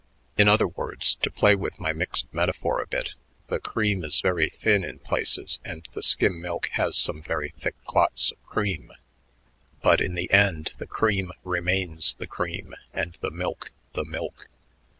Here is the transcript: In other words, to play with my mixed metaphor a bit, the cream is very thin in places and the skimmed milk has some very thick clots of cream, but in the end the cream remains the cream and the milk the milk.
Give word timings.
In 0.35 0.47
other 0.47 0.67
words, 0.67 1.13
to 1.13 1.29
play 1.29 1.53
with 1.53 1.79
my 1.79 1.93
mixed 1.93 2.25
metaphor 2.33 2.81
a 2.81 2.87
bit, 2.87 3.13
the 3.49 3.59
cream 3.59 4.03
is 4.03 4.19
very 4.19 4.49
thin 4.49 4.83
in 4.83 4.97
places 4.97 5.59
and 5.63 5.87
the 5.93 6.01
skimmed 6.01 6.41
milk 6.41 6.69
has 6.71 6.97
some 6.97 7.21
very 7.21 7.49
thick 7.49 7.75
clots 7.83 8.31
of 8.31 8.43
cream, 8.43 8.91
but 9.83 10.01
in 10.01 10.15
the 10.15 10.31
end 10.31 10.71
the 10.79 10.87
cream 10.87 11.31
remains 11.43 12.15
the 12.15 12.25
cream 12.25 12.73
and 12.91 13.19
the 13.21 13.29
milk 13.29 13.69
the 13.93 14.03
milk. 14.05 14.49